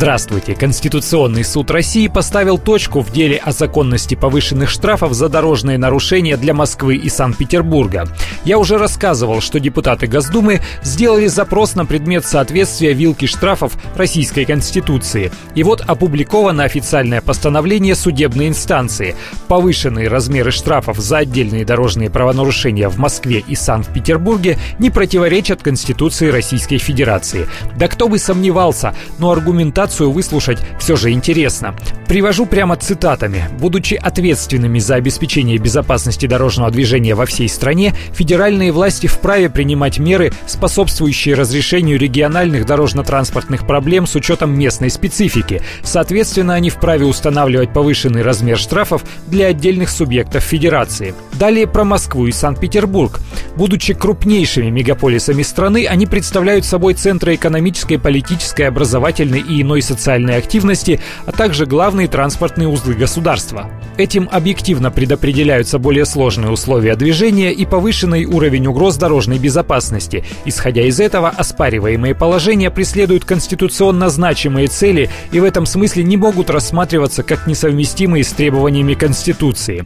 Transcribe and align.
Здравствуйте! 0.00 0.54
Конституционный 0.54 1.44
суд 1.44 1.70
России 1.70 2.08
поставил 2.08 2.56
точку 2.56 3.00
в 3.00 3.12
деле 3.12 3.36
о 3.36 3.52
законности 3.52 4.14
повышенных 4.14 4.70
штрафов 4.70 5.12
за 5.12 5.28
дорожные 5.28 5.76
нарушения 5.76 6.38
для 6.38 6.54
Москвы 6.54 6.96
и 6.96 7.10
Санкт-Петербурга. 7.10 8.08
Я 8.46 8.58
уже 8.58 8.78
рассказывал, 8.78 9.42
что 9.42 9.60
депутаты 9.60 10.06
Госдумы 10.06 10.62
сделали 10.82 11.26
запрос 11.26 11.74
на 11.74 11.84
предмет 11.84 12.24
соответствия 12.24 12.94
вилки 12.94 13.26
штрафов 13.26 13.74
Российской 13.94 14.46
Конституции. 14.46 15.30
И 15.54 15.62
вот 15.62 15.82
опубликовано 15.82 16.64
официальное 16.64 17.20
постановление 17.20 17.94
судебной 17.94 18.48
инстанции. 18.48 19.16
Повышенные 19.48 20.08
размеры 20.08 20.50
штрафов 20.50 20.96
за 20.96 21.18
отдельные 21.18 21.66
дорожные 21.66 22.08
правонарушения 22.08 22.88
в 22.88 22.96
Москве 22.96 23.44
и 23.46 23.54
Санкт-Петербурге 23.54 24.56
не 24.78 24.88
противоречат 24.88 25.60
Конституции 25.62 26.30
Российской 26.30 26.78
Федерации. 26.78 27.46
Да 27.76 27.86
кто 27.86 28.08
бы 28.08 28.18
сомневался, 28.18 28.94
но 29.18 29.30
аргументация 29.30 29.89
презентацию 29.90 30.10
выслушать 30.10 30.58
все 30.78 30.96
же 30.96 31.10
интересно. 31.10 31.74
Привожу 32.06 32.46
прямо 32.46 32.76
цитатами. 32.76 33.48
Будучи 33.58 33.94
ответственными 33.94 34.78
за 34.78 34.96
обеспечение 34.96 35.58
безопасности 35.58 36.26
дорожного 36.26 36.70
движения 36.70 37.14
во 37.14 37.26
всей 37.26 37.48
стране, 37.48 37.94
федеральные 38.12 38.72
власти 38.72 39.06
вправе 39.06 39.48
принимать 39.48 39.98
меры, 39.98 40.32
способствующие 40.46 41.34
разрешению 41.34 41.98
региональных 41.98 42.66
дорожно-транспортных 42.66 43.66
проблем 43.66 44.06
с 44.06 44.14
учетом 44.14 44.58
местной 44.58 44.90
специфики. 44.90 45.62
Соответственно, 45.82 46.54
они 46.54 46.70
вправе 46.70 47.06
устанавливать 47.06 47.72
повышенный 47.72 48.22
размер 48.22 48.58
штрафов 48.58 49.04
для 49.26 49.46
отдельных 49.46 49.90
субъектов 49.90 50.42
федерации. 50.42 51.14
Далее 51.34 51.66
про 51.66 51.84
Москву 51.84 52.26
и 52.26 52.32
Санкт-Петербург. 52.32 53.20
Будучи 53.56 53.94
крупнейшими 53.94 54.70
мегаполисами 54.70 55.42
страны, 55.42 55.86
они 55.86 56.06
представляют 56.06 56.64
собой 56.64 56.94
центры 56.94 57.34
экономической, 57.34 57.98
политической, 57.98 58.62
образовательной 58.62 59.40
и 59.40 59.62
иной 59.62 59.82
социальной 59.82 60.36
активности, 60.36 61.00
а 61.26 61.32
также 61.32 61.66
главные 61.66 62.08
транспортные 62.08 62.68
узлы 62.68 62.94
государства. 62.94 63.70
Этим 63.96 64.28
объективно 64.30 64.90
предопределяются 64.90 65.78
более 65.78 66.06
сложные 66.06 66.50
условия 66.50 66.96
движения 66.96 67.52
и 67.52 67.66
повышенный 67.66 68.24
уровень 68.24 68.66
угроз 68.66 68.96
дорожной 68.96 69.38
безопасности. 69.38 70.24
Исходя 70.44 70.82
из 70.82 71.00
этого, 71.00 71.28
оспариваемые 71.28 72.14
положения 72.14 72.70
преследуют 72.70 73.24
конституционно 73.24 74.08
значимые 74.08 74.68
цели 74.68 75.10
и 75.32 75.40
в 75.40 75.44
этом 75.44 75.66
смысле 75.66 76.04
не 76.04 76.16
могут 76.16 76.50
рассматриваться 76.50 77.22
как 77.22 77.46
несовместимые 77.46 78.24
с 78.24 78.32
требованиями 78.32 78.94
Конституции. 78.94 79.84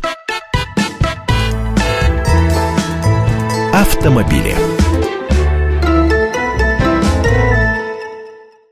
Автомобили. 3.74 4.73